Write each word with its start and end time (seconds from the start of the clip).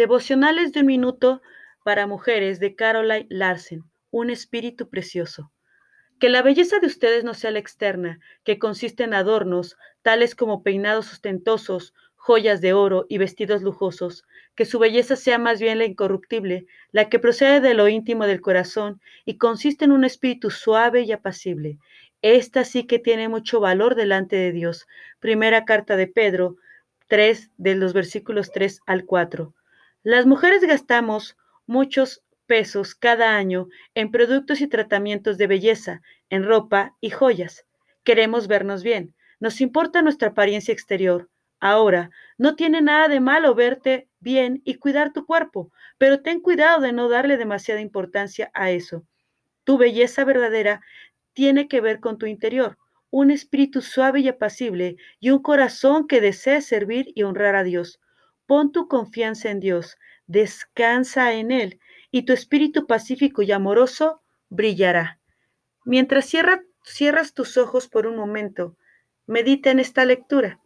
Devocionales 0.00 0.72
de 0.72 0.80
un 0.80 0.86
minuto 0.86 1.42
para 1.84 2.06
mujeres 2.06 2.58
de 2.58 2.74
Caroline 2.74 3.26
Larsen. 3.28 3.84
Un 4.10 4.30
espíritu 4.30 4.88
precioso. 4.88 5.52
Que 6.18 6.30
la 6.30 6.40
belleza 6.40 6.78
de 6.78 6.86
ustedes 6.86 7.22
no 7.22 7.34
sea 7.34 7.50
la 7.50 7.58
externa, 7.58 8.18
que 8.42 8.58
consiste 8.58 9.04
en 9.04 9.12
adornos, 9.12 9.76
tales 10.00 10.34
como 10.34 10.62
peinados 10.62 11.12
ostentosos, 11.12 11.92
joyas 12.16 12.62
de 12.62 12.72
oro 12.72 13.04
y 13.10 13.18
vestidos 13.18 13.60
lujosos, 13.60 14.24
que 14.54 14.64
su 14.64 14.78
belleza 14.78 15.16
sea 15.16 15.36
más 15.36 15.60
bien 15.60 15.76
la 15.76 15.84
incorruptible, 15.84 16.64
la 16.92 17.10
que 17.10 17.18
procede 17.18 17.60
de 17.60 17.74
lo 17.74 17.86
íntimo 17.86 18.26
del 18.26 18.40
corazón 18.40 19.02
y 19.26 19.36
consiste 19.36 19.84
en 19.84 19.92
un 19.92 20.04
espíritu 20.04 20.48
suave 20.48 21.02
y 21.02 21.12
apacible. 21.12 21.76
Esta 22.22 22.64
sí 22.64 22.86
que 22.86 23.00
tiene 23.00 23.28
mucho 23.28 23.60
valor 23.60 23.96
delante 23.96 24.36
de 24.36 24.52
Dios. 24.52 24.86
Primera 25.18 25.66
carta 25.66 25.96
de 25.96 26.06
Pedro 26.06 26.56
3, 27.08 27.50
de 27.58 27.74
los 27.74 27.92
versículos 27.92 28.50
3 28.50 28.80
al 28.86 29.04
4. 29.04 29.52
Las 30.02 30.24
mujeres 30.24 30.62
gastamos 30.62 31.36
muchos 31.66 32.22
pesos 32.46 32.94
cada 32.94 33.36
año 33.36 33.68
en 33.94 34.10
productos 34.10 34.62
y 34.62 34.66
tratamientos 34.66 35.36
de 35.36 35.46
belleza, 35.46 36.00
en 36.30 36.44
ropa 36.44 36.96
y 37.02 37.10
joyas. 37.10 37.66
Queremos 38.02 38.48
vernos 38.48 38.82
bien. 38.82 39.14
Nos 39.40 39.60
importa 39.60 40.00
nuestra 40.00 40.28
apariencia 40.28 40.72
exterior. 40.72 41.28
Ahora, 41.60 42.10
no 42.38 42.56
tiene 42.56 42.80
nada 42.80 43.08
de 43.08 43.20
malo 43.20 43.54
verte 43.54 44.08
bien 44.20 44.62
y 44.64 44.76
cuidar 44.76 45.12
tu 45.12 45.26
cuerpo, 45.26 45.70
pero 45.98 46.22
ten 46.22 46.40
cuidado 46.40 46.80
de 46.80 46.94
no 46.94 47.10
darle 47.10 47.36
demasiada 47.36 47.82
importancia 47.82 48.50
a 48.54 48.70
eso. 48.70 49.04
Tu 49.64 49.76
belleza 49.76 50.24
verdadera 50.24 50.80
tiene 51.34 51.68
que 51.68 51.82
ver 51.82 52.00
con 52.00 52.16
tu 52.16 52.24
interior, 52.24 52.78
un 53.10 53.30
espíritu 53.30 53.82
suave 53.82 54.20
y 54.20 54.28
apacible 54.28 54.96
y 55.18 55.28
un 55.28 55.42
corazón 55.42 56.06
que 56.06 56.22
desee 56.22 56.62
servir 56.62 57.12
y 57.14 57.24
honrar 57.24 57.54
a 57.54 57.64
Dios. 57.64 58.00
Pon 58.50 58.72
tu 58.72 58.88
confianza 58.88 59.48
en 59.48 59.60
Dios, 59.60 59.96
descansa 60.26 61.34
en 61.34 61.52
Él 61.52 61.78
y 62.10 62.24
tu 62.24 62.32
espíritu 62.32 62.88
pacífico 62.88 63.42
y 63.42 63.52
amoroso 63.52 64.22
brillará. 64.48 65.20
Mientras 65.84 66.28
cierras 66.82 67.32
tus 67.32 67.56
ojos 67.56 67.86
por 67.86 68.08
un 68.08 68.16
momento, 68.16 68.76
medita 69.24 69.70
en 69.70 69.78
esta 69.78 70.04
lectura. 70.04 70.58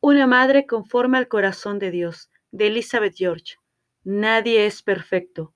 Una 0.00 0.26
madre 0.26 0.66
conforme 0.66 1.18
al 1.18 1.28
corazón 1.28 1.78
de 1.78 1.92
Dios, 1.92 2.32
de 2.50 2.66
Elizabeth 2.66 3.14
George. 3.16 3.58
Nadie 4.02 4.66
es 4.66 4.82
perfecto. 4.82 5.54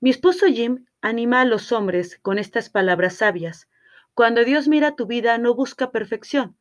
Mi 0.00 0.08
esposo 0.08 0.46
Jim 0.46 0.86
Anima 1.02 1.42
a 1.42 1.44
los 1.44 1.72
hombres 1.72 2.18
con 2.22 2.38
estas 2.38 2.70
palabras 2.70 3.16
sabias. 3.16 3.68
Cuando 4.14 4.44
Dios 4.44 4.66
mira 4.66 4.96
tu 4.96 5.06
vida 5.06 5.36
no 5.36 5.54
busca 5.54 5.90
perfección. 5.90 6.56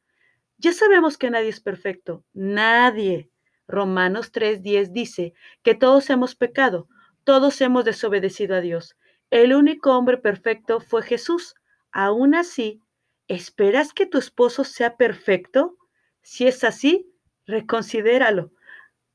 Ya 0.57 0.73
sabemos 0.73 1.17
que 1.17 1.29
nadie 1.29 1.47
es 1.47 1.61
perfecto. 1.61 2.25
Nadie. 2.33 3.29
Romanos 3.65 4.33
3:10 4.33 4.91
dice 4.91 5.33
que 5.63 5.73
todos 5.73 6.09
hemos 6.09 6.35
pecado, 6.35 6.89
todos 7.23 7.61
hemos 7.61 7.85
desobedecido 7.85 8.55
a 8.55 8.61
Dios. 8.61 8.97
El 9.29 9.53
único 9.53 9.97
hombre 9.97 10.17
perfecto 10.17 10.81
fue 10.81 11.01
Jesús. 11.01 11.55
Aún 11.91 12.35
así, 12.35 12.81
¿esperas 13.29 13.93
que 13.93 14.05
tu 14.05 14.17
esposo 14.17 14.65
sea 14.65 14.97
perfecto? 14.97 15.77
Si 16.21 16.45
es 16.45 16.65
así, 16.65 17.09
reconsidéralo. 17.45 18.51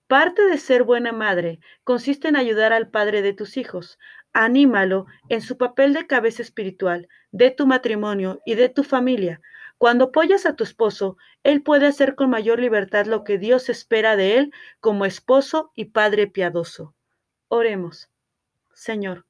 Parte 0.07 0.43
de 0.43 0.59
ser 0.59 0.85
buena 0.85 1.13
madre 1.13 1.61
consiste 1.83 2.29
en 2.29 2.37
ayudar 2.37 2.73
al 2.73 2.91
padre 2.91 3.23
de 3.23 3.33
tus 3.33 3.57
hijos, 3.57 3.99
Anímalo 4.37 5.07
en 5.29 5.41
su 5.41 5.57
papel 5.57 5.92
de 5.92 6.09
cabeza 6.09 6.42
espiritual 6.42 7.09
de 7.31 7.53
tu 7.53 7.69
matrimonio 7.69 8.41
y 8.45 8.57
de 8.57 8.69
tu 8.69 8.83
familia. 8.83 9.41
Cuando 9.79 10.07
apoyas 10.07 10.45
a 10.45 10.57
tu 10.57 10.64
esposo, 10.64 11.17
él 11.45 11.63
puede 11.63 11.87
hacer 11.87 12.17
con 12.17 12.31
mayor 12.31 12.59
libertad 12.59 13.07
lo 13.07 13.23
que 13.23 13.39
Dios 13.39 13.69
espera 13.69 14.17
de 14.17 14.39
él 14.39 14.53
como 14.81 15.05
esposo 15.05 15.70
y 15.77 15.87
padre 15.87 16.27
piadoso. 16.27 16.95
Oremos. 17.47 18.11
Señor, 18.73 19.25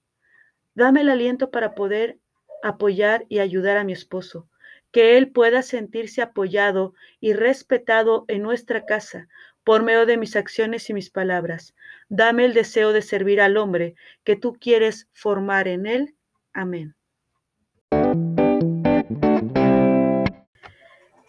dame 0.75 1.03
el 1.03 1.11
aliento 1.11 1.51
para 1.51 1.75
poder 1.75 2.19
apoyar 2.63 3.27
y 3.29 3.41
ayudar 3.41 3.77
a 3.77 3.84
mi 3.84 3.93
esposo, 3.93 4.49
que 4.91 5.19
él 5.19 5.31
pueda 5.31 5.61
sentirse 5.61 6.23
apoyado 6.23 6.95
y 7.21 7.34
respetado 7.34 8.25
en 8.29 8.43
nuestra 8.43 8.87
casa, 8.87 9.29
por 9.65 9.83
medio 9.83 10.07
de 10.07 10.19
mis 10.19 10.37
acciones 10.37 10.89
y 10.91 10.95
mis 10.95 11.11
palabras. 11.11 11.75
Dame 12.09 12.45
el 12.45 12.55
deseo 12.55 12.93
de 12.93 13.03
servir 13.03 13.41
al 13.41 13.57
hombre 13.57 13.95
que 14.23 14.37
tú 14.37 14.55
quieres 14.61 15.09
formar 15.13 15.67
en 15.69 15.87
él. 15.87 16.15
Amén. 16.53 16.95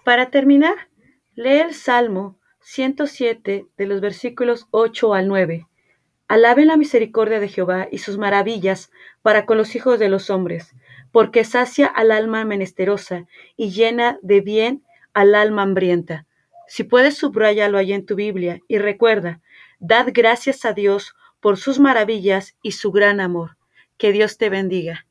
Para 0.03 0.29
terminar, 0.29 0.75
lee 1.33 1.61
el 1.61 1.73
Salmo 1.73 2.37
107 2.61 3.65
de 3.75 3.85
los 3.85 4.01
versículos 4.01 4.67
8 4.71 5.13
al 5.13 5.27
9. 5.27 5.67
Alaben 6.27 6.67
la 6.67 6.77
misericordia 6.77 7.39
de 7.39 7.47
Jehová 7.47 7.87
y 7.91 7.99
sus 7.99 8.17
maravillas 8.17 8.91
para 9.21 9.45
con 9.45 9.57
los 9.57 9.75
hijos 9.75 9.99
de 9.99 10.09
los 10.09 10.29
hombres, 10.29 10.75
porque 11.11 11.43
sacia 11.43 11.87
al 11.87 12.11
alma 12.11 12.43
menesterosa 12.45 13.25
y 13.55 13.71
llena 13.71 14.19
de 14.21 14.41
bien 14.41 14.83
al 15.13 15.35
alma 15.35 15.61
hambrienta. 15.61 16.25
Si 16.67 16.83
puedes, 16.83 17.17
subrayarlo 17.17 17.77
ahí 17.77 17.93
en 17.93 18.05
tu 18.05 18.15
Biblia 18.15 18.59
y 18.67 18.77
recuerda, 18.77 19.41
dad 19.79 20.07
gracias 20.11 20.65
a 20.65 20.73
Dios 20.73 21.15
por 21.39 21.57
sus 21.57 21.79
maravillas 21.79 22.55
y 22.61 22.71
su 22.71 22.91
gran 22.91 23.19
amor. 23.19 23.57
Que 23.97 24.11
Dios 24.11 24.37
te 24.37 24.49
bendiga. 24.49 25.05